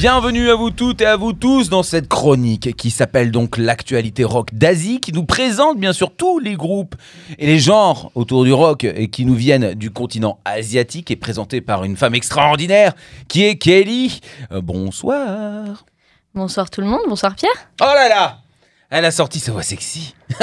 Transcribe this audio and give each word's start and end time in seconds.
Bienvenue 0.00 0.48
à 0.48 0.54
vous 0.54 0.70
toutes 0.70 1.02
et 1.02 1.04
à 1.04 1.16
vous 1.18 1.34
tous 1.34 1.68
dans 1.68 1.82
cette 1.82 2.08
chronique 2.08 2.74
qui 2.74 2.90
s'appelle 2.90 3.30
donc 3.30 3.58
l'actualité 3.58 4.24
rock 4.24 4.48
d'Asie, 4.54 4.98
qui 4.98 5.12
nous 5.12 5.26
présente 5.26 5.78
bien 5.78 5.92
sûr 5.92 6.16
tous 6.16 6.38
les 6.38 6.54
groupes 6.54 6.94
et 7.38 7.46
les 7.46 7.58
genres 7.58 8.10
autour 8.14 8.44
du 8.44 8.52
rock 8.54 8.84
et 8.84 9.10
qui 9.10 9.26
nous 9.26 9.34
viennent 9.34 9.74
du 9.74 9.90
continent 9.90 10.38
asiatique 10.46 11.10
et 11.10 11.16
présenté 11.16 11.60
par 11.60 11.84
une 11.84 11.98
femme 11.98 12.14
extraordinaire 12.14 12.94
qui 13.28 13.44
est 13.44 13.56
Kelly. 13.58 14.22
Euh, 14.52 14.62
bonsoir. 14.62 15.84
Bonsoir 16.34 16.70
tout 16.70 16.80
le 16.80 16.86
monde, 16.86 17.02
bonsoir 17.06 17.34
Pierre. 17.34 17.52
Oh 17.82 17.84
là 17.84 18.08
là 18.08 18.38
Elle 18.88 19.04
a 19.04 19.10
sorti 19.10 19.38
sa 19.38 19.52
voix 19.52 19.62
sexy. 19.62 20.14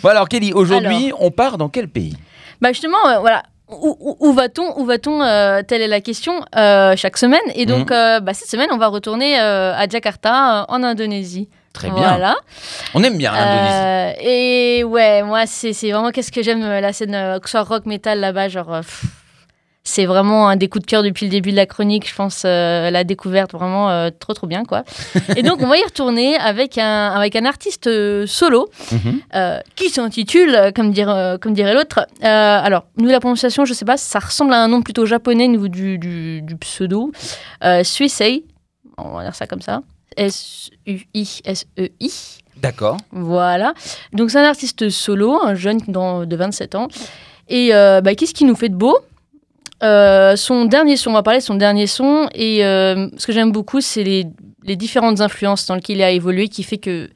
bon 0.00 0.08
alors 0.08 0.28
Kelly, 0.28 0.52
aujourd'hui 0.52 1.12
on 1.18 1.32
part 1.32 1.58
dans 1.58 1.68
quel 1.68 1.88
pays? 1.88 2.16
Bah 2.60 2.70
justement, 2.70 3.04
euh, 3.08 3.18
voilà, 3.18 3.42
où, 3.70 4.32
va-t-on 4.32 4.78
Où 4.80 4.84
va-t-on 4.86 5.22
euh, 5.22 5.62
Telle 5.62 5.82
est 5.82 5.88
la 5.88 6.00
question 6.00 6.40
euh, 6.56 6.94
chaque 6.96 7.16
semaine. 7.18 7.40
Et 7.54 7.66
donc, 7.66 7.90
Mhm. 7.90 7.96
euh, 7.96 8.20
bah, 8.20 8.34
cette 8.34 8.48
semaine, 8.48 8.68
on 8.72 8.78
va 8.78 8.88
retourner 8.88 9.38
à 9.38 9.86
Jakarta, 9.88 10.64
en 10.68 10.82
Indonésie. 10.82 11.48
Très 11.72 11.90
bien. 11.90 12.08
Voilà. 12.08 12.34
On 12.94 13.02
aime 13.04 13.16
bien 13.18 13.30
l'Indonésie. 13.32 14.26
Et 14.26 14.84
ouais, 14.84 15.22
moi, 15.22 15.46
c'est 15.46 15.72
vraiment 15.90 16.10
qu'est-ce 16.10 16.32
que 16.32 16.42
j'aime 16.42 16.60
la 16.66 16.92
scène, 16.92 17.38
que 17.40 17.46
ce 17.48 17.52
soit 17.52 17.62
rock, 17.62 17.86
metal 17.86 18.18
là-bas, 18.20 18.48
genre. 18.48 18.78
pff, 18.80 19.04
c'est 19.90 20.04
vraiment 20.06 20.48
un 20.48 20.56
des 20.56 20.68
coups 20.68 20.84
de 20.84 20.90
cœur 20.90 21.02
depuis 21.02 21.24
le 21.26 21.30
début 21.30 21.50
de 21.50 21.56
la 21.56 21.64
chronique, 21.64 22.06
je 22.08 22.14
pense, 22.14 22.42
euh, 22.44 22.90
la 22.90 23.04
découverte 23.04 23.52
vraiment 23.52 23.88
euh, 23.90 24.10
trop 24.18 24.34
trop 24.34 24.46
bien 24.46 24.64
quoi. 24.64 24.84
Et 25.36 25.42
donc 25.42 25.62
on 25.62 25.66
va 25.66 25.78
y 25.78 25.82
retourner 25.82 26.36
avec 26.36 26.76
un, 26.78 27.08
avec 27.10 27.34
un 27.36 27.44
artiste 27.46 27.86
euh, 27.86 28.26
solo 28.26 28.68
Mhm. 28.92 29.20
qui 29.76 29.88
s'intitule, 29.90 30.72
comme, 30.76 30.90
dire, 30.92 31.36
comme 31.40 31.54
dirait 31.54 31.74
l'autre, 31.74 32.06
alors, 32.22 32.84
nous, 32.96 33.08
la 33.08 33.20
prononciation, 33.20 33.64
je 33.64 33.72
sais 33.72 33.84
pas, 33.84 33.96
ça 33.96 34.18
ressemble 34.18 34.52
à 34.52 34.62
un 34.62 34.68
nom 34.68 34.82
plutôt 34.82 35.06
japonais 35.06 35.44
au 35.46 35.50
niveau 35.50 35.68
du, 35.68 35.98
du, 35.98 36.42
du 36.42 36.56
pseudo. 36.56 37.12
Suisei, 37.82 38.44
on 38.98 39.10
va 39.16 39.22
dire 39.24 39.34
ça 39.34 39.46
comme 39.46 39.62
ça. 39.62 39.80
S-U-I-S-E-I. 41.14 42.10
D'accord. 42.56 42.96
Voilà. 43.12 43.72
Donc, 44.12 44.30
c'est 44.30 44.38
un 44.38 44.44
artiste 44.48 44.88
solo, 44.90 45.38
un 45.42 45.54
jeune 45.54 45.78
dans- 45.88 46.24
de 46.26 46.36
27 46.36 46.74
ans. 46.74 46.88
Et 47.48 47.74
euh, 47.74 48.00
bah, 48.00 48.14
qu'est-ce 48.14 48.34
qui 48.34 48.44
nous 48.44 48.56
fait 48.56 48.68
de 48.68 48.74
beau? 48.74 48.98
Euh, 49.82 50.34
Son 50.36 50.64
dernier 50.64 50.96
son, 50.96 51.10
on 51.10 51.14
va 51.14 51.22
parler 51.22 51.40
de 51.40 51.44
son 51.44 51.54
dernier 51.54 51.86
son. 51.86 52.28
Et 52.34 52.64
euh, 52.64 53.08
ce 53.16 53.26
que 53.26 53.32
j'aime 53.32 53.52
beaucoup, 53.52 53.80
c'est 53.80 54.02
les, 54.04 54.26
les 54.64 54.76
différentes 54.76 55.20
influences 55.20 55.66
dans 55.66 55.74
lesquelles 55.76 55.96
il 55.98 56.02
a 56.02 56.10
évolué 56.10 56.48
qui 56.48 56.62
fait 56.62 56.78
que 56.78 57.08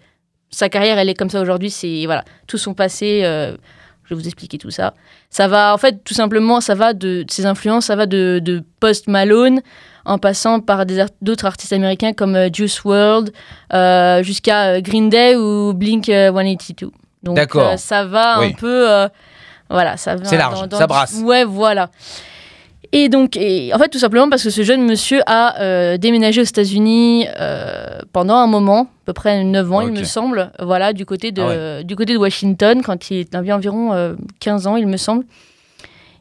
sa 0.50 0.68
carrière, 0.68 0.98
elle 0.98 1.08
est 1.08 1.14
comme 1.14 1.30
ça 1.30 1.40
aujourd'hui. 1.40 1.70
C'est 1.70 2.04
voilà, 2.06 2.24
tout 2.46 2.58
son 2.58 2.74
passé. 2.74 3.22
euh, 3.24 3.56
je 4.04 4.14
vais 4.14 4.20
vous 4.20 4.26
expliquer 4.26 4.58
tout 4.58 4.70
ça. 4.70 4.94
Ça 5.30 5.48
va, 5.48 5.72
en 5.72 5.78
fait, 5.78 6.02
tout 6.04 6.12
simplement, 6.12 6.60
ça 6.60 6.74
va 6.74 6.92
de, 6.92 7.22
de 7.22 7.30
ses 7.30 7.46
influences, 7.46 7.86
ça 7.86 7.96
va 7.96 8.06
de, 8.06 8.40
de 8.42 8.62
Post 8.80 9.06
Malone 9.08 9.60
en 10.04 10.18
passant 10.18 10.60
par 10.60 10.80
art- 10.80 10.86
d'autres 11.22 11.46
artistes 11.46 11.72
américains 11.72 12.12
comme 12.12 12.36
Juice 12.52 12.82
euh, 13.72 14.22
jusqu'à 14.22 14.80
Green 14.80 15.08
Day 15.08 15.36
ou 15.36 15.72
Blink 15.72 16.08
euh, 16.08 16.30
182. 16.32 16.90
Donc 17.22 17.38
ça 17.78 18.04
va 18.04 18.40
Oui. 18.40 18.46
un 18.48 18.52
peu, 18.52 19.06
voilà, 19.70 19.96
ça 19.96 20.16
va 20.16 20.24
C'est 20.24 20.36
large, 20.36 20.58
ça 20.70 20.86
brasse. 20.86 21.20
Ouais, 21.24 21.44
voilà. 21.44 21.88
Et 22.94 23.08
donc, 23.08 23.36
et, 23.38 23.72
en 23.74 23.78
fait, 23.78 23.88
tout 23.88 23.98
simplement 23.98 24.28
parce 24.28 24.44
que 24.44 24.50
ce 24.50 24.62
jeune 24.62 24.84
monsieur 24.84 25.20
a 25.26 25.60
euh, 25.62 25.96
déménagé 25.96 26.42
aux 26.42 26.44
États-Unis 26.44 27.26
euh, 27.40 28.00
pendant 28.12 28.36
un 28.36 28.46
moment, 28.46 28.82
à 28.82 29.06
peu 29.06 29.12
près 29.14 29.42
9 29.42 29.72
ans, 29.72 29.80
il 29.80 29.92
me 29.92 30.04
semble, 30.04 30.52
voilà, 30.60 30.92
du 30.92 31.06
côté 31.06 31.32
de, 31.32 31.42
Ah 31.80 31.82
du 31.82 31.96
côté 31.96 32.12
de 32.12 32.18
Washington, 32.18 32.82
quand 32.82 33.10
il 33.10 33.26
avait 33.32 33.52
environ 33.52 33.94
euh, 33.94 34.14
15 34.40 34.66
ans, 34.66 34.76
il 34.76 34.86
me 34.86 34.98
semble. 34.98 35.24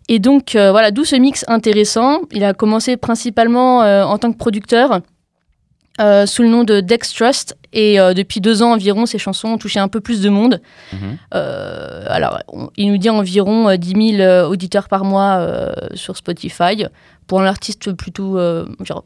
Et 0.07 0.19
donc, 0.19 0.55
euh, 0.55 0.71
voilà, 0.71 0.91
d'où 0.91 1.03
ce 1.03 1.17
mix 1.17 1.43
intéressant. 1.49 2.21
Il 2.31 2.43
a 2.45 2.53
commencé 2.53 2.95
principalement 2.95 3.79
en 3.79 4.17
tant 4.17 4.31
que 4.31 4.37
producteur 4.37 5.01
euh, 6.01 6.25
sous 6.25 6.41
le 6.43 6.49
nom 6.49 6.63
de 6.63 6.79
Dex 6.81 7.13
Trust. 7.13 7.55
Et 7.73 7.99
euh, 7.99 8.13
depuis 8.13 8.41
deux 8.41 8.61
ans 8.63 8.73
environ, 8.73 9.05
ses 9.05 9.17
chansons 9.17 9.49
ont 9.49 9.57
touché 9.57 9.79
un 9.79 9.87
peu 9.87 10.01
plus 10.01 10.21
de 10.21 10.29
monde. 10.29 10.59
Mhm. 10.91 11.17
Euh, 11.33 12.03
alors, 12.07 12.39
on- 12.49 12.69
il 12.75 12.91
nous 12.91 12.97
dit 12.97 13.09
environ 13.09 13.69
euh, 13.69 13.77
10 13.77 14.15
000 14.17 14.21
euh, 14.21 14.45
auditeurs 14.47 14.87
par 14.89 15.05
mois 15.05 15.47
sur 15.93 16.17
Spotify. 16.17 16.85
Pour 17.27 17.39
un 17.41 17.45
artiste 17.45 17.93
plutôt 17.93 18.37
genre, 18.83 19.05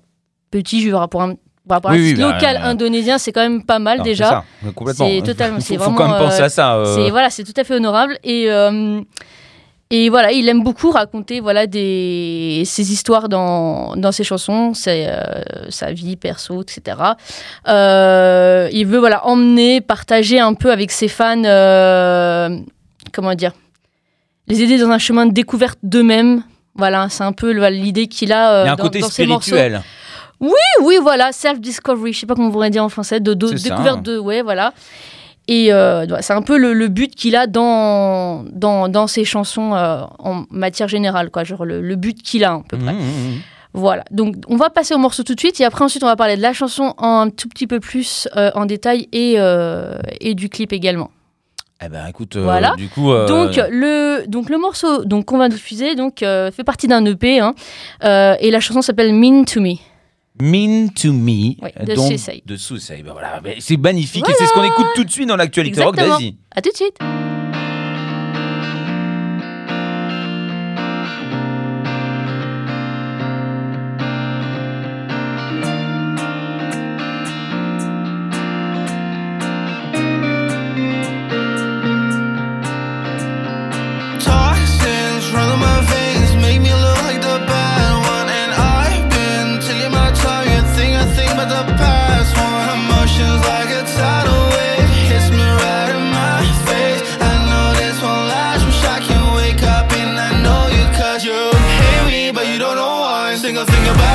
petit, 0.50 0.82
je 0.82 0.90
pour 0.90 1.00
un, 1.00 1.08
pour 1.08 1.22
un 1.22 1.94
Oui, 1.94 2.00
oui, 2.00 2.14
bah, 2.16 2.34
local 2.34 2.58
indonésien, 2.64 3.18
c'est 3.20 3.32
quand 3.32 3.42
même 3.42 3.64
pas 3.64 3.78
mal 3.80 4.00
Non, 4.00 4.04
déjà. 4.04 4.44
c'est 4.62 4.68
ça, 4.68 4.72
complètement. 4.74 5.08
C'est 5.10 5.22
totalement- 5.22 5.56
Faut- 5.60 5.62
c'est 5.66 5.74
faut, 5.78 5.84
vraiment, 5.84 5.98
quand 5.98 6.08
même 6.10 6.18
penser 6.18 6.42
à 6.42 6.50
ça. 6.50 6.84
C'est 6.96 7.10
voilà, 7.12 7.30
c'est 7.30 7.44
tout 7.44 7.54
à 7.60 7.64
fait 7.64 7.76
honorable 7.76 8.18
et 8.24 8.48
et 9.92 10.10
voilà, 10.10 10.32
il 10.32 10.50
aime 10.50 10.64
beaucoup 10.64 10.90
raconter 10.90 11.40
voilà 11.42 11.68
des 11.68 12.64
ses 12.66 12.92
histoires 12.92 13.30
dans, 13.30 13.96
dans 13.96 14.12
ses 14.12 14.24
chansons, 14.24 14.72
euh, 14.88 15.24
sa 15.70 15.92
vie 15.92 16.16
perso, 16.16 16.62
etc. 16.64 16.98
Euh, 17.68 18.70
il 18.72 18.86
veut 18.88 18.98
voilà 19.00 19.26
emmener, 19.26 19.82
partager 19.82 20.40
un 20.40 20.54
peu 20.54 20.72
avec 20.72 20.92
ses 20.92 21.08
fans, 21.08 21.44
euh, 21.44 22.58
comment 23.14 23.36
dire, 23.36 23.52
les 24.48 24.62
aider 24.62 24.78
dans 24.78 24.90
un 24.90 24.98
chemin 25.00 25.26
de 25.26 25.32
découverte 25.32 25.80
d'eux-mêmes. 25.84 26.44
Voilà, 26.76 27.08
c'est 27.10 27.24
un 27.24 27.32
peu 27.32 27.52
l'idée 27.70 28.08
qu'il 28.08 28.34
a. 28.34 28.64
Il 28.64 28.66
y 28.66 28.70
a 28.70 28.74
un 28.74 28.76
dans- 28.76 28.84
côté 28.84 29.00
dans 29.00 29.10
ses 29.10 29.26
morceaux. 29.26 29.56
spirituel. 29.56 29.82
Oui, 30.82 30.96
voilà, 31.02 31.32
self-discovery, 31.32 32.12
je 32.12 32.20
sais 32.20 32.26
pas 32.26 32.36
comment 32.36 32.50
on 32.50 32.52
pourrait 32.52 32.70
dire 32.70 32.84
en 32.84 32.90
français, 32.90 33.22
de, 33.22 33.34
de- 33.34 33.48
C'est 33.48 33.58
ça. 33.58 33.70
découverte 33.70 34.04
de, 34.04 34.18
ouais, 34.18 34.42
voilà. 34.42 34.74
Et 35.48 35.72
euh, 35.72 36.06
c'est 36.22 36.34
un 36.34 36.42
peu 36.42 36.58
le, 36.58 36.74
le 36.74 36.88
but 36.88 37.14
qu'il 37.14 37.36
a 37.36 37.46
dans, 37.46 38.44
dans, 38.52 38.90
dans 38.90 39.06
ses 39.06 39.26
chansons 39.26 39.76
euh, 39.76 40.02
en 40.18 40.44
matière 40.50 40.88
générale, 40.88 41.30
quoi, 41.30 41.44
genre 41.44 41.66
le, 41.66 41.82
le 41.82 41.96
but 41.96 42.22
qu'il 42.24 42.44
a 42.44 42.54
à 42.54 42.62
peu 42.68 42.78
près. 42.78 42.94
Mhm, 42.94 43.00
mhm. 43.00 43.40
Voilà, 43.74 44.04
donc 44.10 44.36
on 44.48 44.56
va 44.56 44.70
passer 44.70 44.94
au 44.96 44.98
morceau 44.98 45.24
tout 45.24 45.36
de 45.36 45.40
suite, 45.40 45.60
et 45.60 45.66
après 45.66 45.84
ensuite 45.84 46.02
on 46.02 46.08
va 46.08 46.16
parler 46.16 46.38
de 46.38 46.42
la 46.42 46.54
chanson 46.54 46.94
en 46.98 47.20
un 47.20 47.30
tout 47.30 47.50
petit 47.50 47.68
peu 47.68 47.80
plus 47.82 48.28
euh, 48.38 48.50
en 48.56 48.66
détail 48.66 49.08
et, 49.12 49.36
et 50.22 50.34
du 50.34 50.50
clip 50.50 50.72
également. 50.74 51.12
Eh 51.86 51.90
ben 51.90 52.08
écoute, 52.08 52.38
Voilà. 52.38 52.74
du 52.78 52.88
coup. 52.88 53.12
Donc 53.28 53.60
le, 53.70 54.26
donc 54.28 54.50
le 54.50 54.58
morceau 54.58 55.04
qu'on 55.28 55.38
va 55.38 55.50
diffuser 55.50 55.94
donc, 55.96 56.20
fait 56.22 56.64
partie 56.66 56.88
d'un 56.88 57.06
EP, 57.06 57.40
hein, 57.42 57.54
et 58.02 58.50
la 58.50 58.60
chanson 58.62 58.82
s'appelle 58.82 59.14
Mean 59.14 59.44
to 59.44 59.60
Me. 59.60 59.76
Mean 60.42 60.90
to 60.90 61.14
Me, 61.14 61.56
Oui, 61.62 61.70
euh, 61.80 61.86
de 61.86 61.96
donc, 61.96 62.08
Suicide. 62.08 62.42
de 62.46 62.56
Suicide. 62.58 63.06
Ben 63.06 63.14
voilà, 63.14 63.42
c'est 63.60 63.78
magnifique 63.78 64.28
et 64.28 64.34
c'est 64.38 64.46
ce 64.46 64.54
qu'on 64.54 64.64
écoute 64.64 64.88
tout 64.96 65.04
de 65.04 65.12
suite 65.12 65.28
dans 65.30 65.38
l'actualité 65.38 65.82
rock 65.84 65.96
d'Asie. 65.96 66.38
À 66.52 66.62
tout 66.62 66.72
de 66.72 66.76
suite. 66.76 66.98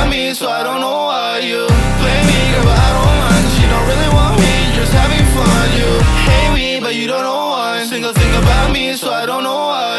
About 0.01 0.09
me 0.09 0.33
so 0.33 0.49
I 0.49 0.63
don't 0.63 0.81
know 0.81 1.13
why 1.13 1.41
You 1.45 1.67
blame 2.01 2.25
me 2.25 2.39
girl 2.53 2.65
but 2.65 2.79
I 2.87 2.89
don't 2.97 3.17
mind. 3.21 3.45
You 3.61 3.69
don't 3.69 3.87
really 3.93 4.11
want 4.17 4.35
me 4.41 4.53
Just 4.73 4.93
having 4.97 5.27
fun 5.37 5.67
You 5.77 5.91
hate 6.25 6.53
me 6.57 6.81
but 6.81 6.95
you 6.95 7.07
don't 7.07 7.23
know 7.23 7.51
why. 7.53 7.85
Single 7.85 8.15
thing 8.15 8.35
about 8.43 8.73
me 8.73 8.95
so 8.95 9.13
I 9.13 9.27
don't 9.27 9.45
know 9.45 9.61
why 9.69 9.90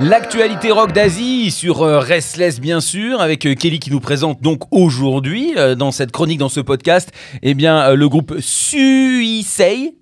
L'actualité 0.00 0.70
rock 0.70 0.92
d'Asie 0.92 1.50
sur 1.50 1.82
euh, 1.82 1.98
Restless 1.98 2.60
bien 2.60 2.80
sûr 2.80 3.20
avec 3.20 3.44
euh, 3.46 3.56
Kelly 3.56 3.80
qui 3.80 3.90
nous 3.90 3.98
présente 3.98 4.40
donc 4.40 4.62
aujourd'hui 4.70 5.54
euh, 5.56 5.74
dans 5.74 5.90
cette 5.90 6.12
chronique 6.12 6.38
dans 6.38 6.48
ce 6.48 6.60
podcast 6.60 7.10
eh 7.42 7.54
bien 7.54 7.92
le 7.94 8.08
groupe 8.08 8.38
Suisei 8.38 9.96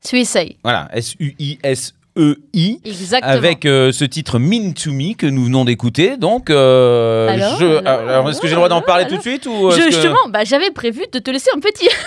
Suicide. 0.00 0.54
voilà 0.62 0.88
S 0.92 1.16
U 1.18 1.34
I 1.40 1.58
S 1.64 1.95
E 2.16 2.36
I 2.54 2.80
Exactement. 2.84 3.32
avec 3.32 3.64
euh, 3.66 3.92
ce 3.92 4.04
titre 4.04 4.38
Mean 4.38 4.72
to 4.72 4.90
Me 4.92 5.14
que 5.14 5.26
nous 5.26 5.44
venons 5.44 5.64
d'écouter 5.64 6.16
donc 6.16 6.50
euh, 6.50 7.28
Alors, 7.28 7.56
je- 7.58 7.84
alors, 7.86 8.08
alors, 8.08 8.30
est-ce 8.30 8.40
que 8.40 8.46
j'ai 8.46 8.52
le 8.54 8.56
droit 8.56 8.68
d'en 8.68 8.80
parler 8.80 9.04
alors. 9.04 9.18
tout 9.18 9.24
de 9.24 9.28
suite 9.30 9.46
ou 9.46 9.68
est-ce 9.70 9.78
Je, 9.80 9.84
que- 9.86 9.90
justement, 9.92 10.28
bah, 10.30 10.44
j'avais 10.44 10.70
prévu 10.70 11.02
de 11.12 11.18
te 11.18 11.30
laisser 11.30 11.50
un 11.54 11.60
petit. 11.60 11.88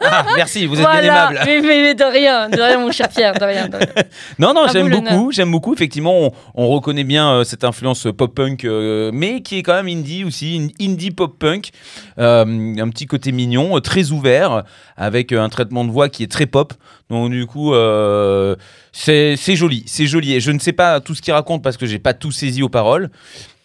Ah, 0.00 0.24
merci 0.36 0.64
vous 0.66 0.76
êtes 0.76 0.80
voilà. 0.86 1.00
bien 1.00 1.10
aimable 1.12 1.40
Mais, 1.44 1.60
mais- 1.60 1.82
mais 1.82 1.94
de 1.94 2.04
rien, 2.04 2.48
de 2.48 2.54
rien, 2.60 2.78
mon 2.78 2.92
cher 2.92 3.08
Pierre, 3.08 3.34
de 3.34 3.44
rien. 3.44 3.68
de 3.68 3.76
rien. 3.76 3.86
Non, 4.38 4.54
non, 4.54 4.66
j'aime 4.72 4.88
beaucoup, 4.90 5.32
j'aime 5.32 5.50
beaucoup. 5.50 5.74
Effectivement, 5.74 6.14
on, 6.26 6.32
on 6.54 6.68
reconnaît 6.68 7.02
bien 7.04 7.32
euh, 7.32 7.44
cette 7.44 7.64
influence 7.64 8.06
pop-punk, 8.16 8.64
mais 9.12 9.42
qui 9.42 9.58
est 9.58 9.62
quand 9.64 9.74
même 9.74 9.88
indie 9.88 10.22
aussi, 10.24 10.72
indie 10.80 11.10
pop-punk. 11.10 11.70
Un 12.16 12.88
petit 12.90 13.06
côté 13.06 13.32
mignon, 13.32 13.78
très 13.80 14.12
ouvert, 14.12 14.62
avec 14.96 15.32
un 15.32 15.48
traitement 15.48 15.84
de 15.84 15.90
voix 15.90 16.08
qui 16.08 16.22
est 16.22 16.30
très 16.30 16.46
pop. 16.46 16.72
Donc 17.10 17.30
du 17.30 17.46
coup, 17.46 17.74
euh, 17.74 18.54
c'est 18.92 19.36
joli, 19.36 19.84
c'est 19.86 20.06
joli. 20.06 20.34
Et 20.34 20.40
je 20.40 20.50
ne 20.50 20.58
sais 20.58 20.72
pas 20.72 21.00
tout 21.00 21.14
ce 21.14 21.22
qu'il 21.22 21.32
raconte 21.32 21.62
parce 21.62 21.76
que 21.76 21.86
j'ai 21.86 21.98
pas 21.98 22.14
tout 22.14 22.30
saisi 22.30 22.62
aux 22.62 22.68
paroles. 22.68 23.10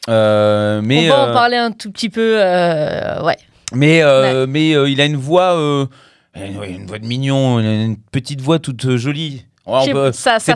Euh, 0.09 0.81
mais 0.83 1.11
On 1.11 1.15
va 1.15 1.23
en 1.23 1.29
euh, 1.29 1.33
parler 1.33 1.57
un 1.57 1.71
tout 1.71 1.91
petit 1.91 2.09
peu. 2.09 2.37
ouais. 2.37 3.37
mais, 3.73 4.01
mais 4.47 4.69
il 4.71 5.01
a 5.01 5.05
une 5.05 5.17
voix, 5.17 5.87
une, 6.35 6.85
voix 6.85 6.99
de 6.99 7.05
mignon, 7.05 7.59
une, 7.59 7.97
petite 8.11 8.41
voix 8.41 8.59
toute 8.59 8.95
jolie. 8.95 9.45
Ouais, 9.65 9.85
c'est 9.85 9.93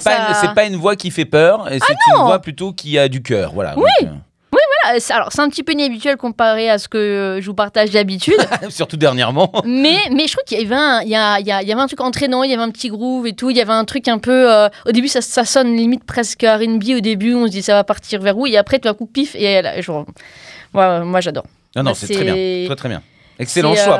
pas, 0.03 0.33
ça- 0.33 0.53
pas 0.53 0.65
une 0.65 0.75
voix 0.75 0.97
qui 0.97 1.11
fait 1.11 1.23
peur, 1.23 1.71
et 1.71 1.79
c'est 1.79 1.93
une 2.13 2.25
voix 2.25 2.39
plutôt 2.39 2.73
qui 2.73 2.97
a 2.99 3.07
du 3.07 3.21
cœur. 3.21 3.53
Voilà. 3.53 3.73
Oui. 3.77 4.05
Donc, 4.05 4.19
alors, 5.09 5.29
c'est 5.31 5.41
un 5.41 5.49
petit 5.49 5.63
peu 5.63 5.73
inhabituel 5.73 6.17
comparé 6.17 6.69
à 6.69 6.77
ce 6.77 6.87
que 6.87 6.97
euh, 6.97 7.41
je 7.41 7.45
vous 7.47 7.53
partage 7.53 7.91
d'habitude. 7.91 8.35
euh, 8.63 8.69
surtout 8.69 8.97
dernièrement. 8.97 9.51
mais, 9.65 9.97
mais 10.11 10.27
je 10.27 10.33
trouve 10.33 10.43
qu'il 10.45 10.59
y 10.61 10.65
avait 10.65 10.75
un, 10.75 11.01
il 11.01 11.09
y, 11.09 11.15
a- 11.15 11.39
il 11.39 11.47
y 11.47 11.51
avait 11.51 11.73
un 11.81 11.87
truc 11.87 12.01
entraînant, 12.01 12.43
il 12.43 12.51
y 12.51 12.53
avait 12.53 12.63
un 12.63 12.71
petit 12.71 12.89
groove 12.89 13.27
et 13.27 13.33
tout. 13.33 13.49
Il 13.49 13.57
y 13.57 13.61
avait 13.61 13.73
un 13.73 13.85
truc 13.85 14.07
un 14.07 14.17
peu. 14.19 14.51
euh, 14.53 14.69
au 14.85 14.91
début, 14.91 15.07
ça, 15.07 15.21
ça 15.21 15.45
sonne 15.45 15.75
limite 15.75 16.03
presque 16.03 16.43
RB. 16.43 16.83
Au 16.97 16.99
début, 16.99 17.33
on 17.33 17.45
se 17.47 17.51
dit 17.51 17.61
ça 17.61 17.73
va 17.73 17.83
partir 17.83 18.21
vers 18.21 18.37
où? 18.37 18.47
Et 18.47 18.57
après, 18.57 18.79
tout 18.79 18.89
à 18.89 18.93
coup, 18.93 19.05
pif. 19.05 19.35
Et 19.35 19.61
là, 19.61 19.79
je, 19.81 19.91
ouais, 19.91 20.03
moi, 20.73 21.21
j'adore. 21.21 21.45
Non, 21.75 21.83
non, 21.83 21.91
Bah, 21.91 21.97
c'est 21.99 22.13
très 22.13 22.23
bien. 22.23 22.65
Très, 22.67 22.75
très 22.75 22.89
bien. 22.89 23.01
Excellent 23.39 23.75
choix, 23.75 23.93
euh, 23.95 23.97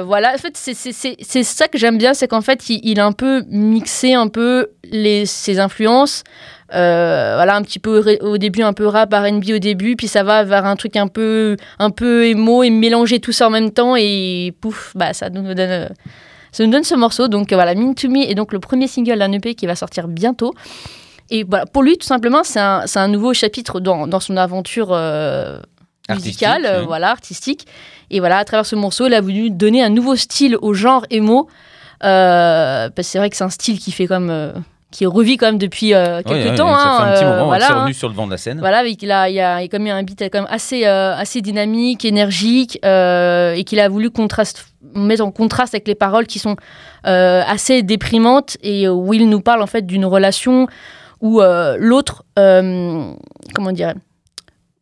bravo. 0.00 0.06
Voilà, 0.06 0.32
en 0.34 0.38
fait, 0.38 0.56
c'est- 0.56 0.72
c'est 0.72 0.92
c'est- 0.92 1.16
c'est 1.20 1.42
ça 1.42 1.68
que 1.68 1.76
j'aime 1.76 1.98
bien, 1.98 2.14
c'est 2.14 2.26
qu'en 2.26 2.40
fait, 2.40 2.70
il, 2.70 2.80
il 2.84 2.98
a 3.00 3.04
un 3.04 3.12
peu 3.12 3.44
mixé 3.50 4.14
un 4.14 4.28
peu 4.28 4.68
les, 4.84 5.26
ses 5.26 5.58
influences. 5.58 6.24
Euh, 6.74 7.32
voilà, 7.36 7.56
un 7.56 7.62
petit 7.62 7.78
peu 7.78 8.18
au 8.20 8.36
début, 8.36 8.62
un 8.62 8.74
peu 8.74 8.86
rap, 8.86 9.14
R&B 9.14 9.52
au 9.54 9.58
début, 9.58 9.96
puis 9.96 10.06
ça 10.06 10.22
va 10.22 10.44
vers 10.44 10.66
un 10.66 10.76
truc 10.76 10.96
un 10.96 11.08
peu, 11.08 11.56
un 11.78 11.90
peu 11.90 12.26
émo 12.26 12.62
et 12.62 12.68
mélanger 12.68 13.20
tout 13.20 13.32
ça 13.32 13.46
en 13.46 13.50
même 13.50 13.70
temps 13.70 13.96
et 13.96 14.52
pouf, 14.60 14.92
bah 14.94 15.14
ça 15.14 15.30
nous 15.30 15.54
donne, 15.54 15.58
euh, 15.58 15.88
ça 16.52 16.64
nous 16.64 16.70
donne 16.70 16.84
ce 16.84 16.94
morceau. 16.94 17.28
Donc 17.28 17.52
euh, 17.52 17.56
voilà, 17.56 17.74
Mean 17.74 17.94
to 17.94 18.08
Me 18.08 18.28
est 18.28 18.34
donc 18.34 18.52
le 18.52 18.60
premier 18.60 18.86
single 18.86 19.18
d'un 19.18 19.32
EP 19.32 19.54
qui 19.54 19.66
va 19.66 19.76
sortir 19.76 20.08
bientôt. 20.08 20.52
Et 21.30 21.44
voilà, 21.44 21.64
pour 21.66 21.82
lui, 21.82 21.96
tout 21.96 22.06
simplement, 22.06 22.42
c'est 22.44 22.60
un, 22.60 22.86
c'est 22.86 22.98
un 22.98 23.08
nouveau 23.08 23.32
chapitre 23.32 23.80
dans, 23.80 24.06
dans 24.06 24.20
son 24.20 24.36
aventure 24.36 24.88
euh, 24.92 25.60
musicale, 26.10 26.64
Artistique, 26.64 26.82
euh, 26.82 26.84
voilà, 26.86 27.10
artistique. 27.10 27.66
Et 28.10 28.20
voilà, 28.20 28.38
à 28.38 28.44
travers 28.44 28.66
ce 28.66 28.76
morceau, 28.76 29.06
il 29.06 29.14
a 29.14 29.20
voulu 29.20 29.50
donner 29.50 29.82
un 29.82 29.90
nouveau 29.90 30.16
style 30.16 30.56
au 30.60 30.74
genre 30.74 31.06
emo. 31.10 31.48
Parce 32.00 32.92
que 32.94 33.02
c'est 33.02 33.18
vrai 33.18 33.30
que 33.30 33.36
c'est 33.36 33.44
un 33.44 33.50
style 33.50 33.78
qui 33.78 33.90
fait 33.90 34.06
comme. 34.06 34.52
Euh, 34.88 34.96
qui 34.96 35.06
revit 35.06 35.36
quand 35.36 35.46
même 35.46 35.58
depuis 35.58 35.94
euh, 35.94 36.22
quelques 36.22 36.56
temps. 36.56 36.74
ça 36.74 36.80
hein, 36.80 36.98
fait 36.98 37.04
un 37.04 37.12
petit 37.12 37.24
euh, 37.24 37.30
moment 37.30 37.46
voilà, 37.46 37.58
que 37.58 37.66
c'est 37.66 37.72
hein. 37.72 37.80
revenu 37.80 37.94
sur 37.94 38.08
le 38.08 38.14
devant 38.14 38.26
de 38.26 38.32
la 38.32 38.38
scène. 38.38 38.58
Voilà, 38.58 38.78
a, 38.78 38.86
il 38.86 39.04
y 39.04 39.12
a, 39.12 39.28
il 39.28 39.36
a 39.36 39.68
quand 39.68 39.78
même 39.78 39.96
un 39.96 40.02
beat 40.02 40.20
quand 40.30 40.40
même 40.40 40.48
assez, 40.50 40.86
euh, 40.86 41.14
assez 41.14 41.40
dynamique, 41.42 42.04
énergique, 42.04 42.78
euh, 42.84 43.52
et 43.52 43.64
qu'il 43.64 43.80
a 43.80 43.88
voulu 43.88 44.10
contraste, 44.10 44.66
mettre 44.94 45.24
en 45.24 45.30
contraste 45.30 45.74
avec 45.74 45.88
les 45.88 45.94
paroles 45.94 46.26
qui 46.26 46.38
sont 46.38 46.56
euh, 47.06 47.42
assez 47.46 47.82
déprimantes 47.82 48.56
et 48.62 48.88
où 48.88 49.12
il 49.14 49.28
nous 49.28 49.40
parle 49.40 49.62
en 49.62 49.66
fait 49.66 49.86
d'une 49.86 50.04
relation 50.04 50.66
où 51.20 51.40
euh, 51.40 51.76
l'autre, 51.78 52.24
euh, 52.38 53.12
comment 53.54 53.72
dire, 53.72 53.94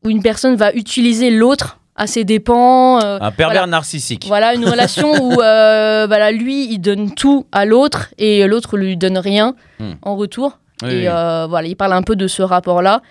où 0.05 0.11
une 0.11 0.23
personne 0.23 0.55
va 0.57 0.73
utiliser 0.73 1.31
l'autre 1.31 1.79
à 1.97 2.07
ses 2.07 2.25
dépens. 2.25 3.01
euh, 3.03 3.19
Un 3.21 3.31
pervers 3.33 3.61
voilà. 3.63 3.67
narcissique. 3.67 4.25
voilà, 4.27 4.55
une 4.55 4.69
relation 4.69 5.11
où 5.23 5.33
euh, 5.43 6.07
voilà, 6.07 6.31
lui, 6.33 6.71
il 6.73 6.79
donne 6.79 7.15
tout 7.15 7.47
à 7.53 7.65
l'autre 7.65 8.09
et 8.19 8.47
l'autre 8.47 8.77
lui 8.77 8.97
donne 8.97 9.19
rien 9.19 9.55
Hmm. 9.79 9.93
en 10.03 10.17
retour. 10.17 10.59
Oui, 10.83 10.89
et 10.91 10.97
oui. 11.01 11.05
euh, 11.09 11.47
voilà, 11.49 11.69
il 11.69 11.77
parle 11.77 11.93
un 11.95 12.03
peu 12.03 12.17
de 12.17 12.27
ce 12.29 12.43
rapport-là. 12.43 13.03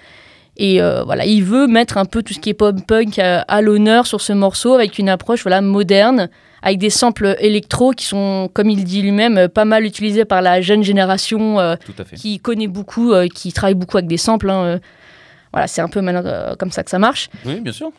Et 0.57 0.79
voilà, 0.79 1.25
il 1.25 1.43
veut 1.43 1.67
mettre 1.67 1.97
un 1.97 2.05
peu 2.05 2.23
tout 2.23 2.33
ce 2.33 2.39
qui 2.39 2.49
est 2.49 2.53
pop-punk 2.53 3.19
à, 3.19 3.41
à 3.41 3.61
l'honneur 3.61 4.07
sur 4.07 4.21
ce 4.21 4.31
morceau 4.33 4.73
avec 4.73 4.97
une 4.99 5.09
approche 5.09 5.41
voilà, 5.43 5.59
moderne, 5.61 6.29
avec 6.61 6.77
des 6.79 6.89
samples 6.89 7.35
électro 7.39 7.91
qui 7.91 8.05
sont, 8.05 8.49
comme 8.53 8.69
il 8.69 8.83
dit 8.85 9.01
lui-même, 9.01 9.49
pas 9.49 9.65
mal 9.65 9.83
utilisés 9.83 10.23
par 10.23 10.41
la 10.41 10.61
jeune 10.61 10.81
génération 10.81 11.75
qui 12.15 12.39
connaît 12.39 12.67
beaucoup, 12.67 13.13
qui 13.33 13.51
travaille 13.51 13.73
beaucoup 13.75 13.97
avec 13.97 14.07
des 14.07 14.15
samples. 14.17 14.49
hein. 14.49 14.79
Voilà, 15.51 15.67
c'est 15.67 15.81
un 15.81 15.89
peu 15.89 16.01
comme 16.57 16.71
ça 16.71 16.83
que 16.83 16.89
ça 16.89 16.99
marche. 16.99 17.29
Oui, 17.45 17.59
bien 17.59 17.73
sûr. 17.73 17.91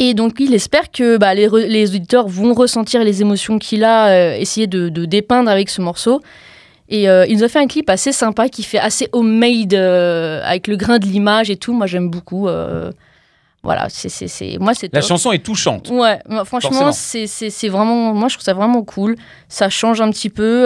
Et 0.00 0.14
donc, 0.14 0.34
il 0.38 0.54
espère 0.54 0.90
que 0.92 1.16
bah, 1.16 1.34
les, 1.34 1.48
auditeurs 1.48 2.28
vont 2.28 2.54
ressentir 2.54 3.02
les 3.02 3.20
émotions 3.20 3.58
qu'il 3.58 3.82
a, 3.82 4.08
euh, 4.10 4.36
essayer 4.36 4.66
de, 4.68 4.88
de 4.88 5.04
dépeindre 5.04 5.50
avec 5.50 5.68
ce 5.70 5.80
morceau. 5.80 6.20
Et 6.88 7.08
euh, 7.08 7.26
il 7.28 7.36
nous 7.36 7.44
a 7.44 7.48
fait 7.48 7.58
un 7.58 7.66
clip 7.66 7.90
assez 7.90 8.12
sympa 8.12 8.48
qui 8.48 8.62
fait 8.62 8.78
assez 8.78 9.08
homemade, 9.12 9.74
euh, 9.74 10.40
avec 10.44 10.68
le 10.68 10.76
grain 10.76 10.98
de 10.98 11.04
l'image 11.06 11.50
et 11.50 11.56
tout. 11.56 11.72
Moi, 11.72 11.86
j'aime 11.86 12.08
beaucoup. 12.10 12.48
euh, 12.48 12.92
voilà, 13.64 13.88
c'est, 13.90 14.08
c'est, 14.08 14.28
c'est- 14.28 14.56
moi, 14.58 14.72
c'est 14.72 14.92
La 14.94 15.00
chanson 15.02 15.32
est 15.32 15.44
touchante. 15.44 15.90
Ouais, 15.90 16.18
franchement, 16.44 16.92
c'est, 16.92 17.26
c'est, 17.26 17.50
c'est 17.50 17.68
vraiment. 17.68 18.14
Moi, 18.14 18.28
je 18.28 18.34
trouve 18.36 18.44
ça 18.44 18.54
vraiment 18.54 18.82
cool. 18.84 19.16
Ça 19.48 19.68
change 19.68 20.00
un 20.00 20.10
petit 20.10 20.30
peu. 20.30 20.62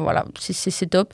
voilà, 0.00 0.24
c'est, 0.38 0.52
c'est, 0.52 0.70
c'est 0.70 0.86
top. 0.86 1.12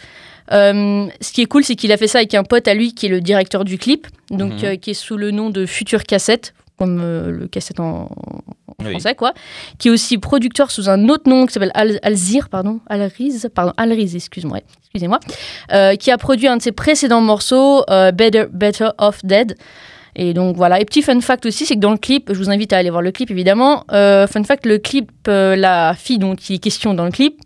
Euh, 0.52 1.06
ce 1.22 1.32
qui 1.32 1.40
est 1.40 1.46
cool, 1.46 1.64
c'est 1.64 1.74
qu'il 1.74 1.90
a 1.92 1.96
fait 1.96 2.06
ça 2.06 2.18
avec 2.18 2.34
un 2.34 2.44
pote 2.44 2.68
à 2.68 2.74
lui 2.74 2.92
qui 2.94 3.06
est 3.06 3.08
le 3.08 3.22
directeur 3.22 3.64
du 3.64 3.78
clip, 3.78 4.06
donc 4.30 4.52
Mhm. 4.52 4.64
euh, 4.64 4.76
qui 4.76 4.90
est 4.90 4.94
sous 4.94 5.16
le 5.16 5.30
nom 5.30 5.48
de 5.48 5.64
Future 5.64 6.04
Cassette, 6.04 6.53
comme 6.78 7.00
euh, 7.02 7.30
le 7.30 7.46
cassette 7.46 7.78
en, 7.80 8.10
en 8.10 8.84
Oui. 8.84 8.90
français, 8.90 9.14
quoi. 9.14 9.32
Qui 9.78 9.88
est 9.88 9.90
aussi 9.90 10.18
producteur 10.18 10.70
sous 10.70 10.88
un 10.88 11.08
autre 11.08 11.28
nom 11.30 11.46
qui 11.46 11.52
s'appelle 11.52 11.70
Al- 11.74 12.00
Alzir, 12.02 12.48
pardon, 12.48 12.80
Alriz, 12.88 13.48
pardon, 13.54 13.72
Alriz, 13.76 14.14
excuse-moi, 14.16 14.58
excusez-moi, 14.82 15.20
euh, 15.72 15.94
qui 15.96 16.10
a 16.10 16.18
produit 16.18 16.48
un 16.48 16.56
de 16.56 16.62
ses 16.62 16.72
précédents 16.72 17.20
morceaux, 17.20 17.84
euh, 17.90 18.10
Better, 18.12 18.46
Better 18.52 18.88
Off 18.98 19.24
Dead. 19.24 19.56
Et 20.16 20.32
donc 20.32 20.56
voilà. 20.56 20.80
Et 20.80 20.84
petit 20.84 21.02
fun 21.02 21.20
fact 21.20 21.44
aussi, 21.46 21.66
c'est 21.66 21.74
que 21.74 21.80
dans 21.80 21.90
le 21.90 21.96
clip, 21.98 22.32
je 22.32 22.38
vous 22.38 22.48
invite 22.48 22.72
à 22.72 22.78
aller 22.78 22.90
voir 22.90 23.02
le 23.02 23.10
clip 23.10 23.32
évidemment. 23.32 23.84
Fun 23.90 24.44
fact, 24.44 24.64
le 24.64 24.78
clip, 24.78 25.10
la 25.26 25.94
fille 25.98 26.18
dont 26.18 26.34
il 26.36 26.54
est 26.54 26.58
question 26.58 26.94
dans 26.94 27.04
le 27.04 27.10
clip, 27.10 27.40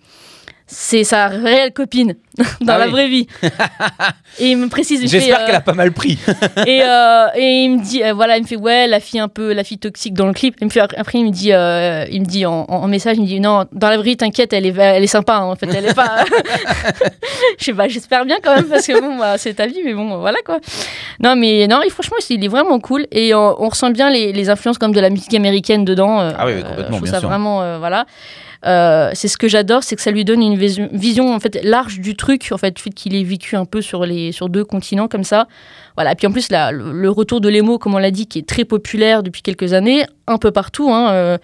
c'est 0.71 1.03
sa 1.03 1.29
réelle 1.29 1.73
copine 1.73 2.15
dans 2.61 2.75
Ah 2.75 2.79
la 2.79 2.85
oui. 2.87 2.91
vraie 2.93 3.09
vie. 3.09 3.27
et 4.39 4.51
il 4.51 4.57
me 4.59 4.69
précise, 4.69 5.01
J'espère 5.11 5.41
euh, 5.41 5.47
qu'elle 5.47 5.55
a 5.55 5.61
pas 5.61 5.73
mal 5.73 5.91
pris. 5.93 6.19
et, 6.67 6.83
euh, 6.85 7.27
et 7.35 7.65
il 7.65 7.71
me 7.79 7.83
dit, 7.83 8.03
euh, 8.05 8.13
voilà, 8.13 8.37
il 8.37 8.43
me 8.43 8.47
fait, 8.47 8.57
ouais, 8.57 8.87
la 8.87 9.01
fille 9.01 9.19
un 9.19 9.29
peu, 9.29 9.53
la 9.55 9.65
fille 9.65 9.79
toxique 9.79 10.15
dans 10.15 10.27
le 10.27 10.33
clip. 10.35 10.55
Il 10.61 10.67
me 10.67 10.71
fait, 10.71 10.81
après, 10.81 11.19
il 11.19 11.25
me 11.25 11.31
dit, 11.31 11.53
euh, 11.53 12.05
il 12.13 12.21
me 12.21 12.27
dit 12.27 12.45
en, 12.47 12.87
message, 12.87 13.17
il 13.17 13.23
me 13.23 13.27
dit, 13.27 13.41
non, 13.41 13.65
dans 13.73 13.89
la 13.89 13.97
vraie 13.97 14.05
vie, 14.11 14.17
t'inquiète, 14.17 14.53
elle 14.53 14.67
est, 14.67 14.77
elle 14.79 15.03
est 15.03 15.07
sympa, 15.09 15.37
hein, 15.37 15.45
en 15.45 15.57
fait, 15.57 15.69
elle 15.75 15.87
est 15.87 15.95
pas. 15.95 16.25
Je 17.59 17.65
sais 17.65 17.73
pas, 17.75 17.89
j'espère 17.89 18.25
bien 18.25 18.37
quand 18.43 18.55
même, 18.55 18.67
parce 18.67 18.87
que 18.87 19.01
bon, 19.01 19.17
bah, 19.19 19.39
c'est 19.39 19.55
ta 19.55 19.67
vie, 19.67 19.81
mais 19.85 19.95
bon, 19.95 20.19
voilà 20.19 20.39
quoi. 20.45 20.59
Non, 21.21 21.35
mais 21.35 21.67
non, 21.67 21.81
et 21.83 21.91
franchement, 21.91 22.17
il 22.31 22.45
est 22.45 22.49
vraiment 22.49 22.79
cool. 22.79 23.07
Et 23.11 23.35
euh, 23.35 23.39
on 23.59 23.69
ressent 23.69 23.91
bien 23.91 24.11
les, 24.11 24.33
les 24.33 24.51
influences 24.51 24.79
comme 24.79 24.93
de 24.93 25.01
la 25.01 25.11
musique 25.11 25.35
américaine 25.35 25.85
dedans. 25.85 26.21
euh, 26.21 26.31
Ah 26.39 26.47
oui, 26.47 26.63
complètement, 26.63 26.83
Je 26.85 26.87
trouve 26.89 27.03
bien 27.03 27.13
ça 27.13 27.21
sûr. 27.21 27.29
vraiment, 27.29 27.63
euh, 27.63 27.79
voilà. 27.79 28.07
Euh, 28.67 29.11
c'est 29.15 29.29
ce 29.29 29.37
que 29.39 29.49
j'adore, 29.49 29.85
c'est 29.85 29.95
que 29.95 30.03
ça 30.03 30.11
lui 30.11 30.25
donne 30.25 30.43
une 30.43 30.57
vision, 30.57 30.89
vision 30.93 31.33
en 31.33 31.39
fait 31.39 31.61
large 31.63 32.01
du 32.01 32.17
truc, 32.17 32.49
en 32.51 32.59
fait, 32.59 32.79
fait 32.79 32.91
qu'il 32.91 33.15
ait 33.15 33.23
vécu 33.23 33.57
un 33.57 33.65
peu 33.65 33.81
sur 33.81 34.05
les 34.05 34.33
sur 34.33 34.49
deux 34.49 34.65
continents 34.65 35.09
comme 35.09 35.25
ça. 35.25 35.47
Voilà. 35.97 36.13
Et 36.13 36.15
puis 36.17 36.27
en 36.27 36.33
plus, 36.33 36.49
le 36.51 37.09
retour 37.09 37.41
de 37.41 37.49
l'émo, 37.49 37.79
comme 37.79 37.95
on 37.95 37.99
l'a 37.99 38.11
dit, 38.11 38.27
qui 38.27 38.39
est 38.41 38.49
très 38.49 38.65
populaire 38.65 39.23
depuis 39.23 39.43
quelques 39.43 39.73
années, 39.73 40.05
un 40.27 40.39
peu 40.39 40.51
partout. 40.51 40.91
hein, 40.93 41.11
euh, 41.13 41.39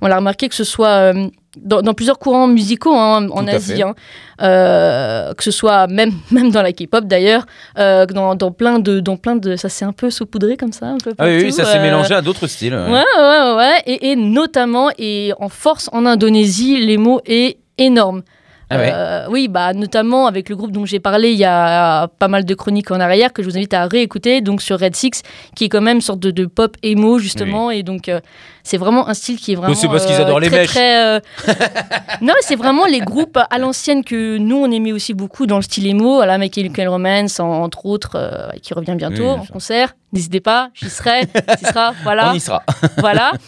on 0.00 0.06
l'a 0.06 0.16
remarqué 0.16 0.48
que 0.48 0.54
ce 0.54 0.64
soit 0.64 1.12
euh, 1.12 1.28
dans, 1.56 1.82
dans 1.82 1.94
plusieurs 1.94 2.18
courants 2.18 2.46
musicaux 2.46 2.94
hein, 2.94 3.28
en 3.30 3.42
Tout 3.44 3.50
Asie, 3.50 3.82
hein, 3.82 3.94
euh, 4.42 5.32
que 5.34 5.42
ce 5.42 5.50
soit 5.50 5.86
même 5.86 6.12
même 6.30 6.50
dans 6.50 6.62
la 6.62 6.72
K-pop 6.72 7.04
d'ailleurs, 7.06 7.46
euh, 7.78 8.06
dans, 8.06 8.34
dans 8.34 8.50
plein 8.52 8.78
de 8.78 9.00
dans 9.00 9.16
plein 9.16 9.36
de 9.36 9.56
ça 9.56 9.68
s'est 9.68 9.84
un 9.84 9.92
peu 9.92 10.10
saupoudré 10.10 10.56
comme 10.56 10.72
ça, 10.72 10.86
un 10.86 10.98
peu 10.98 11.12
Ah 11.18 11.24
oui, 11.26 11.36
oui, 11.36 11.42
partout, 11.44 11.56
ça 11.56 11.64
s'est 11.64 11.78
euh, 11.78 11.82
mélangé 11.82 12.14
à 12.14 12.22
d'autres 12.22 12.46
styles. 12.46 12.74
ouais. 12.74 12.90
Ouais, 12.92 13.04
ouais, 13.18 13.54
ouais. 13.56 13.82
Et, 13.86 14.10
et 14.12 14.16
notamment, 14.16 14.90
et 14.98 15.32
en 15.40 15.48
force 15.48 15.88
en 15.92 16.06
Indonésie, 16.06 16.76
les 16.84 16.98
mots 16.98 17.20
est 17.26 17.58
énorme. 17.78 18.22
Ah 18.70 18.76
ouais. 18.76 18.90
Euh, 18.92 19.26
oui, 19.30 19.48
bah, 19.48 19.72
notamment 19.72 20.26
avec 20.26 20.48
le 20.50 20.56
groupe 20.56 20.72
dont 20.72 20.84
j'ai 20.84 21.00
parlé, 21.00 21.30
il 21.32 21.38
y 21.38 21.44
a 21.46 22.08
pas 22.18 22.28
mal 22.28 22.44
de 22.44 22.54
chroniques 22.54 22.90
en 22.90 23.00
arrière 23.00 23.32
que 23.32 23.42
je 23.42 23.48
vous 23.48 23.56
invite 23.56 23.72
à 23.72 23.86
réécouter, 23.86 24.42
donc 24.42 24.60
sur 24.60 24.78
Red 24.78 24.94
Six, 24.94 25.22
qui 25.56 25.64
est 25.64 25.68
quand 25.70 25.80
même 25.80 25.96
une 25.96 26.02
sorte 26.02 26.20
de, 26.20 26.30
de 26.30 26.44
pop 26.44 26.76
emo, 26.82 27.18
justement, 27.18 27.70
et 27.70 27.82
donc 27.82 28.08
euh, 28.10 28.20
c'est 28.62 28.76
vraiment 28.76 29.08
un 29.08 29.14
style 29.14 29.38
qui 29.38 29.52
est 29.52 29.54
vraiment. 29.54 29.74
c'est 29.74 29.88
parce 29.88 30.04
qu'ils 30.04 30.16
euh, 30.16 30.22
adorent 30.24 30.40
les 30.40 30.48
très, 30.48 30.58
mèches. 30.58 30.68
très, 30.70 31.04
euh, 31.06 31.20
non, 32.20 32.34
c'est 32.40 32.56
vraiment 32.56 32.84
les 32.84 33.00
groupes 33.00 33.38
à 33.50 33.58
l'ancienne 33.58 34.04
que 34.04 34.36
nous, 34.36 34.56
on 34.56 34.70
aimait 34.70 34.92
aussi 34.92 35.14
beaucoup 35.14 35.46
dans 35.46 35.56
le 35.56 35.62
style 35.62 35.86
emo, 35.86 36.16
voilà, 36.16 36.36
My 36.36 36.50
Chemical 36.54 36.88
Romance, 36.88 37.40
en- 37.40 37.62
entre 37.62 37.86
autres, 37.86 38.16
euh, 38.16 38.48
qui 38.62 38.74
revient 38.74 38.94
bientôt 38.96 39.32
Oui, 39.34 39.40
en 39.40 39.46
concert. 39.46 39.94
N'hésitez 40.12 40.40
pas, 40.40 40.68
j'y 40.74 40.90
serai, 40.90 41.22
j'y 41.58 41.64
sera, 41.64 41.92
voilà 42.02 42.32
On 42.32 42.34
y 42.34 42.40
sera. 42.40 42.62
voilà. 42.98 43.32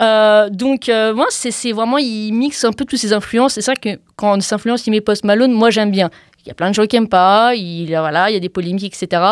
Euh, 0.00 0.48
donc 0.50 0.88
euh, 0.88 1.14
moi 1.14 1.26
c'est 1.30 1.70
vraiment 1.72 1.98
il 1.98 2.32
mixe 2.32 2.64
un 2.64 2.72
peu 2.72 2.84
toutes 2.84 2.98
ces 2.98 3.12
influences 3.12 3.54
c'est 3.54 3.60
ça 3.62 3.74
que 3.76 3.90
quand 4.16 4.40
ces 4.42 4.52
influences 4.52 4.86
il 4.88 4.90
met 4.90 5.00
Post 5.00 5.24
Malone 5.24 5.52
moi 5.52 5.70
j'aime 5.70 5.92
bien 5.92 6.10
il 6.44 6.48
y 6.48 6.50
a 6.50 6.54
plein 6.54 6.68
de 6.68 6.74
gens 6.74 6.84
qui 6.84 6.96
aiment 6.96 7.08
pas 7.08 7.54
il 7.54 7.86
voilà 7.86 8.28
il 8.28 8.34
y 8.34 8.36
a 8.36 8.40
des 8.40 8.48
polémiques 8.48 8.92
etc 8.92 9.22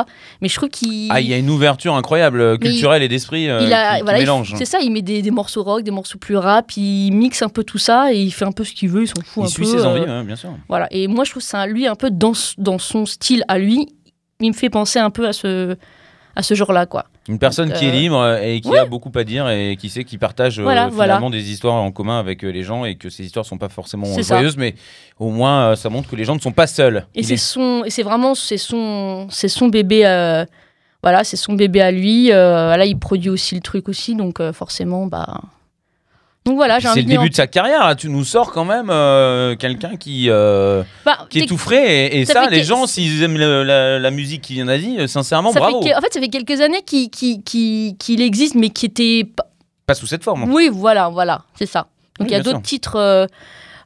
mais 0.41 0.47
je 0.49 0.55
trouve 0.55 0.69
qu'il 0.69 1.11
Ah, 1.11 1.21
il 1.21 1.27
y 1.29 1.35
a 1.35 1.37
une 1.37 1.51
ouverture 1.51 1.95
incroyable, 1.97 2.41
euh, 2.41 2.57
culturelle 2.57 3.03
et 3.03 3.09
d'esprit 3.09 3.51
euh, 3.51 3.61
il 3.63 3.73
a, 3.73 3.97
qui, 3.97 4.03
voilà, 4.05 4.19
il- 4.19 4.23
mélange. 4.23 4.55
c'est 4.57 4.65
ça, 4.65 4.79
il 4.81 4.93
met 4.93 5.03
des, 5.03 5.21
des 5.21 5.31
morceaux 5.33 5.65
rock, 5.65 5.83
des 5.83 5.91
morceaux 5.91 6.19
plus 6.19 6.37
rap, 6.37 6.71
il 6.77 7.11
mixe 7.11 7.43
un 7.43 7.49
peu 7.49 7.65
tout 7.65 7.79
ça 7.79 8.13
et 8.13 8.21
il 8.21 8.31
fait 8.31 8.45
un 8.45 8.53
peu 8.53 8.63
ce 8.63 8.73
qu'il 8.73 8.89
veut, 8.89 9.03
il 9.03 9.09
s'en 9.09 9.21
fout 9.25 9.43
Il 9.43 9.47
un 9.47 9.49
suit 9.49 9.65
peu. 9.65 9.71
ses 9.79 9.85
euh, 9.85 9.89
envies, 9.89 10.01
ouais, 10.09 10.23
bien 10.25 10.37
sûr. 10.37 10.51
Voilà, 10.69 10.87
et 10.93 11.09
moi 11.09 11.25
je 11.25 11.33
trouve 11.33 11.43
ça, 11.43 11.67
lui, 11.67 11.89
un 11.89 11.97
peu 11.97 12.09
dans 12.11 12.79
son 12.79 13.05
style 13.05 13.45
à 13.49 13.59
lui, 13.59 13.89
il 14.41 14.49
me 14.49 14.55
fait 14.55 14.71
penser 14.71 15.01
un 15.01 15.11
peu 15.11 15.27
à 15.27 15.33
ce, 15.33 15.77
à 16.37 16.43
ce 16.45 16.55
genre-là, 16.55 16.87
quoi. 16.87 17.07
Une 17.29 17.39
personne 17.39 17.69
Donc, 17.69 17.79
qui 17.79 17.85
est 17.85 17.89
euh, 17.91 17.93
libre 17.93 18.37
et 18.43 18.61
qui 18.61 18.77
a 18.77 18.85
beaucoup 18.85 19.13
à 19.15 19.23
dire 19.23 19.49
et 19.49 19.77
qui 19.79 19.89
sait 19.89 20.03
qu'il 20.03 20.19
partage 20.19 20.59
euh, 20.59 20.63
Voilà, 20.65 20.89
voilà. 20.89 21.15
finalement 21.15 21.31
des 21.31 21.51
histoires 21.53 21.75
en 21.75 21.93
commun 21.93 22.19
avec 22.19 22.45
euh, 22.45 22.49
les 22.51 22.65
gens 22.65 22.85
et 22.85 22.97
que 22.97 23.11
ces 23.11 23.25
histoires 23.25 23.45
sont 23.47 23.59
pas 23.59 23.69
forcément 23.69 24.07
ça. 24.07 24.23
joyeuses, 24.23 24.57
mais 24.57 24.75
au 25.21 25.31
moins 25.31 25.77
ça 25.77 25.89
montre 25.89 26.09
que 26.09 26.17
les 26.17 26.25
gens 26.25 26.35
ne 26.35 26.41
sont 26.41 26.51
pas 26.53 26.67
seuls. 26.67 27.07
Et 27.15 27.23
c'est 27.23 27.35
est- 27.35 27.37
son, 27.37 27.85
c'est 27.89 28.03
vraiment, 28.03 28.35
c'est 28.35 28.59
son, 28.59 29.29
c'est 29.31 29.49
son 29.49 29.69
bébé. 29.69 30.03
voilà, 31.03 31.25
c'est 31.25 31.37
son 31.37 31.53
bébé 31.55 31.81
à 31.81 31.91
lui. 31.93 32.33
euh, 32.33 32.77
là, 32.77 32.85
il 32.87 32.99
produit 32.99 33.31
aussi 33.31 33.55
le 33.55 33.61
truc 33.61 33.89
aussi, 33.89 34.15
donc 34.17 34.41
euh, 34.41 34.53
forcément, 34.53 35.07
bah. 35.07 35.41
Donc 36.45 36.57
voilà, 36.57 36.81
j'ai 36.81 36.89
C'est 36.89 37.03
le 37.03 37.07
en- 37.07 37.09
début 37.09 37.31
de 37.31 37.35
sa 37.37 37.47
carrière. 37.47 37.87
là. 37.87 37.95
Tu 37.95 38.09
nous 38.09 38.25
sors 38.25 38.51
quand 38.51 38.65
même 38.65 38.91
euh, 38.91 39.55
quelqu'un 39.55 39.95
qui, 39.97 40.27
euh, 40.29 40.83
Bah, 41.07 41.19
qui 41.31 41.39
est 41.39 41.47
tout 41.47 41.57
frais. 41.57 42.07
Et, 42.09 42.21
et 42.21 42.25
ça 42.25 42.49
les 42.51 42.65
gens, 42.65 42.87
s'ils 42.89 43.23
aiment 43.23 43.39
le- 43.39 43.63
la, 43.63 44.01
la 44.01 44.11
musique 44.11 44.43
qui 44.43 44.55
vient 44.55 44.65
d'Asie, 44.65 44.97
euh, 44.99 45.07
sincèrement, 45.07 45.53
ça 45.53 45.61
bravo. 45.61 45.83
fait 45.83 45.95
en 45.95 46.01
fait, 46.01 46.13
ça 46.13 46.21
fait 46.21 46.29
quelques 46.29 46.61
années 46.61 46.83
qu'il 46.83 48.21
existe, 48.21 48.57
mais 48.57 48.71
qui 48.71 48.87
était. 48.87 49.25
pas- 49.25 49.47
Pas 49.87 49.95
sous 49.95 50.07
cette 50.07 50.25
forme. 50.25 50.51
Oui, 50.53 50.69
voilà, 50.73 51.09
voilà, 51.11 51.43
c'est 51.55 51.67
ça. 51.67 51.87
Donc 52.19 52.27
Oui, 52.27 52.27
il 52.29 52.33
y 52.33 52.35
a 52.35 52.41
d'autres 52.41 52.63
titres. 52.63 52.97
euh, 52.97 53.27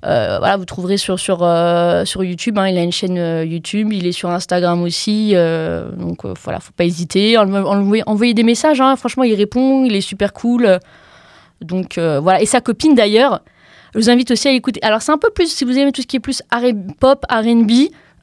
euh, 0.06 0.38
voilà, 0.38 0.56
vous 0.56 0.64
trouverez 0.64 0.96
sur, 0.98 1.18
sur, 1.18 1.42
euh, 1.42 2.04
sur 2.06 2.22
YouTube. 2.24 2.56
hein, 2.58 2.68
il 2.68 2.78
a 2.78 2.82
une 2.82 2.92
chaîne 2.92 3.18
euh, 3.18 3.44
YouTube, 3.44 3.92
il 3.92 4.06
est 4.06 4.12
sur 4.12 4.30
Instagram 4.30 4.82
aussi. 4.82 5.34
donc 5.34 6.24
voilà, 6.42 6.60
faut 6.60 6.72
pas 6.74 6.84
hésiter. 6.84 7.36
Envoyer 7.36 8.32
des 8.34 8.42
messages, 8.44 8.80
hein, 8.80 8.96
franchement, 8.96 9.24
il 9.24 9.34
répond, 9.34 9.84
il 9.84 9.94
est 9.94 10.00
super 10.00 10.32
cool. 10.32 10.78
Donc 11.60 11.98
euh, 11.98 12.20
voilà, 12.20 12.40
et 12.42 12.46
sa 12.46 12.60
copine 12.60 12.94
d'ailleurs, 12.94 13.42
je 13.94 14.00
vous 14.00 14.10
invite 14.10 14.30
aussi 14.30 14.48
à 14.48 14.52
l'écouter. 14.52 14.80
Alors 14.82 15.02
c'est 15.02 15.12
un 15.12 15.18
peu 15.18 15.30
plus, 15.30 15.50
si 15.52 15.64
vous 15.64 15.76
aimez 15.78 15.92
tout 15.92 16.02
ce 16.02 16.06
qui 16.06 16.16
est 16.16 16.20
plus 16.20 16.42
pop, 17.00 17.24
RB, 17.30 17.70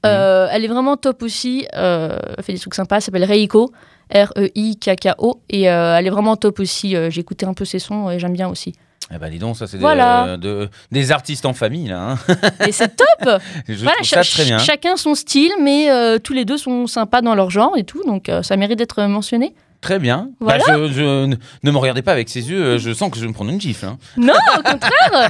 euh, 0.05 0.47
elle 0.51 0.65
est 0.65 0.67
vraiment 0.67 0.97
top 0.97 1.23
aussi. 1.23 1.65
Euh, 1.75 2.17
elle 2.37 2.43
fait 2.43 2.53
des 2.53 2.59
trucs 2.59 2.75
sympas, 2.75 2.97
elle 2.97 3.01
s'appelle 3.01 3.23
Reiko. 3.23 3.71
R-E-I-K-K-O. 4.13 5.39
Et 5.49 5.63
elle 5.63 6.05
est 6.07 6.09
vraiment 6.09 6.35
top 6.35 6.59
aussi. 6.59 6.95
J'ai 7.09 7.21
écouté 7.21 7.45
un 7.45 7.53
peu 7.53 7.65
ses 7.65 7.79
sons 7.79 8.09
et 8.09 8.19
j'aime 8.19 8.33
bien 8.33 8.47
aussi. 8.49 8.73
Eh 9.13 9.17
ben, 9.17 9.29
dis 9.29 9.37
donc, 9.39 9.57
ça, 9.57 9.67
c'est 9.67 9.77
des- 9.77 9.81
Voilà. 9.81 10.37
de- 10.37 10.69
des 10.91 11.11
artistes 11.11 11.45
en 11.45 11.53
famille, 11.53 11.87
là. 11.87 12.11
hein. 12.11 12.17
Et 12.67 12.71
c'est 12.71 12.95
top 12.95 13.39
Je 13.67 13.83
Voilà, 13.83 13.97
ça 14.03 14.23
cha- 14.23 14.31
très 14.31 14.45
bien. 14.45 14.57
Chacun 14.59 14.95
son 14.97 15.13
style, 15.15 15.51
mais 15.61 15.87
tous 16.19 16.33
les 16.33 16.45
deux 16.45 16.57
sont 16.57 16.87
sympas 16.87 17.21
dans 17.21 17.35
leur 17.35 17.49
genre 17.49 17.77
et 17.77 17.83
tout. 17.83 18.03
Donc 18.05 18.29
ça 18.43 18.55
mérite 18.57 18.77
d'être 18.77 19.03
mentionné. 19.03 19.53
Très 19.83 19.99
bien. 19.99 20.29
Voilà. 20.39 20.63
Bah, 20.65 20.73
je, 20.87 20.93
je- 20.93 21.25
ne- 21.25 21.71
me 21.71 21.77
regardez 21.77 22.01
pas 22.01 22.13
avec 22.13 22.29
ces 22.29 22.49
yeux, 22.49 22.63
euh, 22.63 22.77
je 22.79 22.93
sens 22.93 23.11
que 23.11 23.17
je 23.17 23.21
vais 23.21 23.27
me 23.27 23.33
prendre 23.33 23.51
une 23.51 23.59
gifle. 23.59 23.85
hein. 23.85 23.97
Non, 24.15 24.33
au 24.57 24.61
contraire 24.63 25.29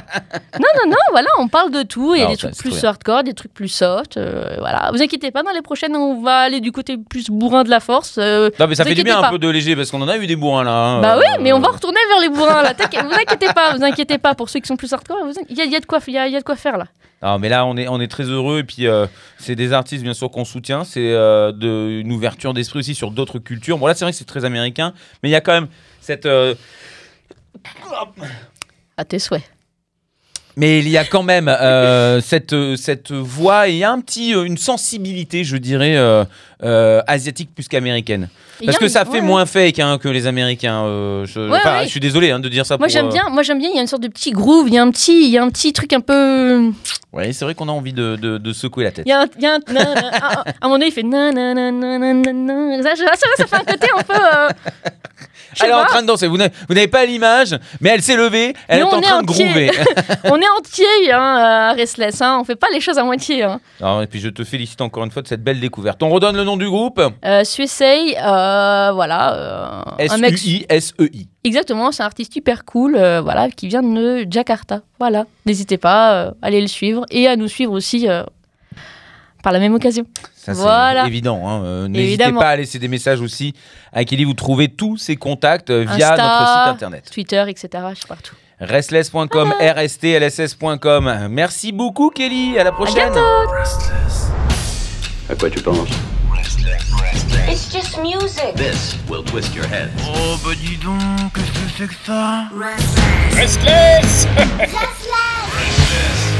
Non, 0.60 0.68
non, 0.84 0.90
non, 0.90 0.96
voilà, 1.10 1.26
on 1.40 1.48
parle 1.48 1.72
de 1.72 1.82
tout. 1.82 2.14
Il 2.14 2.18
y 2.18 2.20
a 2.20 2.26
Alors, 2.26 2.30
des 2.32 2.36
trucs 2.38 2.56
plus 2.56 2.70
bien. 2.80 2.88
hardcore, 2.88 3.24
des 3.24 3.34
trucs 3.34 3.52
plus 3.52 3.66
soft. 3.68 4.16
euh, 4.16 4.54
voilà. 4.60 4.90
Vous 4.94 5.02
inquiétez 5.02 5.32
pas, 5.32 5.42
dans 5.42 5.50
les 5.50 5.60
prochaines, 5.62 5.96
on 5.96 6.22
va 6.22 6.36
aller 6.38 6.60
du 6.60 6.70
côté 6.70 6.96
plus 6.96 7.30
bourrin 7.30 7.64
de 7.64 7.70
la 7.70 7.80
force. 7.80 8.14
euh, 8.18 8.48
Non, 8.60 8.66
mais 8.68 8.76
ça 8.76 8.84
fait 8.84 8.94
du 8.94 9.02
bien 9.02 9.20
un 9.20 9.28
peu 9.30 9.38
de 9.38 9.48
léger 9.48 9.74
parce 9.74 9.90
qu'on 9.90 10.00
en 10.02 10.08
a 10.08 10.16
eu 10.18 10.26
des 10.28 10.36
bourrins 10.36 10.62
là. 10.64 10.70
hein. 10.72 11.00
Bah 11.02 11.16
oui, 11.18 11.24
Euh, 11.34 11.42
mais 11.42 11.52
on 11.52 11.58
va 11.60 11.68
retourner 11.68 11.98
vers 12.08 12.20
les 12.20 12.28
bourrins 12.28 12.62
là. 12.62 12.72
Vous 12.74 13.14
inquiétez 13.14 13.52
pas, 13.52 13.76
vous 13.76 13.82
inquiétez 13.82 14.18
pas. 14.18 14.34
Pour 14.36 14.48
ceux 14.48 14.60
qui 14.60 14.68
sont 14.68 14.76
plus 14.76 14.92
hardcore, 14.92 15.18
il 15.50 15.56
y, 15.56 15.60
a- 15.60 15.64
il 15.64 15.72
y 15.72 15.76
a 15.76 15.80
de 15.80 15.86
quoi, 15.86 15.98
il 16.06 16.14
y 16.14 16.18
a, 16.18 16.26
il 16.28 16.32
y 16.32 16.36
a 16.36 16.40
de 16.40 16.44
quoi 16.44 16.54
faire 16.56 16.78
là. 16.78 16.86
Ah, 17.26 17.38
mais 17.40 17.48
là, 17.48 17.64
on 17.64 17.74
est, 17.78 17.88
on 17.88 18.00
est 18.02 18.08
très 18.08 18.24
heureux. 18.24 18.58
Et 18.58 18.64
puis, 18.64 18.86
euh, 18.86 19.06
c'est 19.38 19.54
des 19.56 19.72
artistes, 19.72 20.02
bien 20.02 20.12
sûr, 20.12 20.30
qu'on 20.30 20.44
soutient. 20.44 20.84
C'est 20.84 21.00
euh, 21.12 21.52
de, 21.52 22.00
une 22.02 22.12
ouverture 22.12 22.52
d'esprit 22.52 22.80
aussi 22.80 22.94
sur 22.94 23.10
d'autres 23.10 23.38
cultures. 23.38 23.78
Bon, 23.78 23.86
là, 23.86 23.94
c'est 23.94 24.04
vrai 24.04 24.12
que 24.12 24.18
c'est 24.18 24.26
très 24.26 24.43
américain. 24.44 24.94
Mais 25.22 25.28
il 25.28 25.32
y 25.32 25.36
a 25.36 25.40
quand 25.40 25.52
même 25.52 25.68
cette. 26.00 26.26
euh, 26.26 26.54
À 28.96 29.04
tes 29.04 29.18
souhaits. 29.18 29.42
Mais 30.56 30.78
il 30.78 30.88
y 30.88 30.96
a 30.98 31.04
quand 31.04 31.22
même 31.22 31.48
euh, 31.48 32.20
cette, 32.24 32.54
cette 32.76 33.12
voix 33.12 33.68
et 33.68 33.72
il 33.72 33.78
y 33.78 33.84
a 33.84 33.90
un 33.90 34.00
petit, 34.00 34.34
euh, 34.34 34.44
une 34.44 34.58
sensibilité, 34.58 35.44
je 35.44 35.56
dirais, 35.56 35.96
euh, 35.96 36.24
euh, 36.62 37.00
asiatique 37.06 37.50
plus 37.54 37.68
qu'américaine. 37.68 38.28
Parce 38.64 38.78
que 38.78 38.86
ça 38.88 39.04
fait 39.04 39.10
ouais, 39.14 39.20
moins 39.20 39.46
fake 39.46 39.80
hein, 39.80 39.98
que 39.98 40.08
les 40.08 40.26
Américains. 40.28 40.84
je, 41.26 41.50
Ouais, 41.50 41.58
enfin, 41.58 41.78
ouais. 41.80 41.84
je 41.84 41.88
suis 41.90 41.98
désolé 42.00 42.30
hein, 42.30 42.38
de 42.38 42.48
dire 42.48 42.64
ça. 42.64 42.78
Moi 42.78 42.86
j'aime 42.88 43.08
bien, 43.08 43.28
moi 43.28 43.42
j'aime 43.42 43.58
bien, 43.58 43.68
il 43.68 43.74
y 43.74 43.78
a 43.78 43.82
une 43.82 43.88
sorte 43.88 44.02
de 44.02 44.08
petit 44.08 44.30
groove, 44.30 44.68
il 44.68 44.74
y 44.74 44.78
a 44.78 44.82
un 44.82 44.90
petit, 44.92 45.24
il 45.24 45.30
y 45.30 45.38
a 45.38 45.42
un 45.42 45.50
petit 45.50 45.72
truc 45.72 45.92
un 45.92 46.00
peu 46.00 46.70
Ouais, 47.12 47.32
c'est 47.32 47.44
vrai 47.44 47.54
qu'on 47.54 47.68
a 47.68 47.72
envie 47.72 47.92
de, 47.92 48.14
de- 48.16 48.38
de 48.38 48.52
secouer 48.52 48.84
la 48.84 48.92
tête. 48.92 49.04
il 49.06 49.10
y 49.10 49.12
a 49.12 49.22
un, 49.22 49.26
y 49.40 49.46
a 49.46 49.54
à, 49.54 50.40
à 50.40 50.44
un 50.62 50.68
moment 50.68 50.74
donné 50.76 50.86
il 50.86 50.92
fait 50.92 51.02
na 51.02 51.32
na 51.32 51.52
na 51.52 51.70
na 51.72 51.98
na 51.98 52.32
na. 52.32 52.82
Ça, 52.82 52.94
ça, 52.96 53.26
ça 53.38 53.46
fait 53.46 53.56
un 53.56 53.64
côté 53.64 53.86
un 53.98 54.02
peu 54.02 54.14
Elle 55.62 55.70
est 55.70 55.74
en 55.74 55.84
train 55.84 56.02
de 56.02 56.06
danser. 56.06 56.26
Vous 56.26 56.36
n'avez 56.36 56.88
pas 56.88 57.04
l'image, 57.04 57.56
mais 57.80 57.90
elle 57.90 58.02
s'est 58.02 58.16
levée. 58.16 58.54
Elle 58.68 58.82
Mais 58.82 58.88
est 58.90 58.94
en 58.94 58.98
est 58.98 59.02
train 59.02 59.22
de 59.22 59.26
groover. 59.26 59.70
on 60.24 60.40
est 60.40 60.48
entier 60.58 61.12
hein, 61.12 61.20
à 61.20 61.72
Restless, 61.72 62.20
hein, 62.22 62.38
on 62.40 62.44
fait 62.44 62.56
pas 62.56 62.68
les 62.72 62.80
choses 62.80 62.98
à 62.98 63.04
moitié. 63.04 63.42
Hein. 63.42 63.60
Alors, 63.80 64.02
et 64.02 64.06
puis 64.06 64.20
je 64.20 64.28
te 64.28 64.42
félicite 64.44 64.80
encore 64.80 65.04
une 65.04 65.10
fois 65.10 65.22
de 65.22 65.28
cette 65.28 65.42
belle 65.42 65.60
découverte. 65.60 66.02
On 66.02 66.08
redonne 66.10 66.36
le 66.36 66.44
nom 66.44 66.56
du 66.56 66.68
groupe 66.68 67.00
Euh, 67.24 67.44
Suisei, 67.44 68.16
euh, 68.18 68.90
voilà, 68.92 69.34
euh, 69.34 69.82
S-U-I-S-E-I. 69.98 71.28
exactement, 71.44 71.92
c'est 71.92 72.02
un 72.02 72.06
artiste 72.06 72.32
super 72.32 72.64
cool, 72.64 72.96
euh, 72.96 73.20
voilà, 73.20 73.50
qui 73.50 73.68
vient 73.68 73.82
de 73.82 74.26
Jakarta. 74.30 74.80
Voilà, 74.98 75.24
n'hésitez 75.46 75.78
pas, 75.78 76.12
euh, 76.14 76.30
allez 76.42 76.60
le 76.60 76.66
suivre 76.66 77.04
et 77.10 77.26
à 77.28 77.36
nous 77.36 77.48
suivre 77.48 77.72
aussi 77.72 78.08
euh, 78.08 78.22
par 79.42 79.52
la 79.52 79.58
même 79.58 79.74
occasion. 79.74 80.04
Ça, 80.44 80.52
c'est 80.54 80.60
Voilà. 80.60 81.06
évident. 81.06 81.40
hein. 81.48 81.62
Euh, 81.64 81.88
N'hésitez 81.88 82.30
pas 82.32 82.50
à 82.50 82.56
laisser 82.56 82.78
des 82.78 82.88
messages 82.88 83.20
aussi 83.22 83.54
à 83.92 84.04
Kelly. 84.04 84.24
Vous 84.24 84.34
trouvez 84.34 84.68
tous 84.68 84.98
ses 84.98 85.16
contacts 85.16 85.70
euh, 85.70 85.86
via 85.96 86.12
Insta, 86.12 86.22
notre 86.22 86.48
site 86.48 86.74
internet. 86.74 87.10
Twitter, 87.10 87.44
etc. 87.48 87.68
Je 87.90 87.94
suis 87.96 88.06
partout. 88.06 88.34
Restless.com, 88.60 89.54
Ah. 89.58 89.72
rstlss.com. 89.82 91.28
Merci 91.30 91.72
beaucoup, 91.72 92.10
Kelly. 92.10 92.58
À 92.58 92.64
la 92.64 92.72
prochaine. 92.72 93.12
À 95.30 95.34
quoi 95.34 95.48
tu 95.48 95.60
penses? 95.60 95.88
It's 97.48 97.72
just 97.72 97.98
music. 98.02 98.54
This 98.56 98.96
will 99.08 99.22
twist 99.24 99.54
your 99.54 99.64
head. 99.66 99.90
Oh, 100.06 100.36
bah 100.44 100.50
dis 100.60 100.76
donc, 100.76 100.98
qu'est-ce 101.34 101.46
que 101.52 101.58
c'est 101.78 101.86
que 101.88 101.94
ça? 102.06 102.44
Restless 103.34 104.26
Restless 104.60 106.33